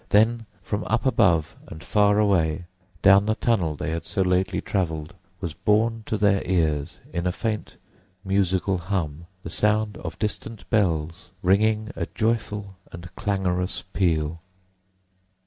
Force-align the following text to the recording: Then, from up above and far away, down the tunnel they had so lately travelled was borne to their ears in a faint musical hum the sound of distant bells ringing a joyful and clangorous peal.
Then, 0.09 0.47
from 0.63 0.83
up 0.85 1.05
above 1.05 1.55
and 1.67 1.83
far 1.83 2.17
away, 2.17 2.65
down 3.03 3.27
the 3.27 3.35
tunnel 3.35 3.75
they 3.75 3.91
had 3.91 4.07
so 4.07 4.23
lately 4.23 4.59
travelled 4.59 5.13
was 5.39 5.53
borne 5.53 6.01
to 6.07 6.17
their 6.17 6.41
ears 6.43 6.97
in 7.13 7.27
a 7.27 7.31
faint 7.31 7.75
musical 8.25 8.79
hum 8.79 9.27
the 9.43 9.51
sound 9.51 9.97
of 9.97 10.17
distant 10.17 10.67
bells 10.71 11.29
ringing 11.43 11.91
a 11.95 12.07
joyful 12.15 12.77
and 12.91 13.13
clangorous 13.15 13.83
peal. 13.93 14.41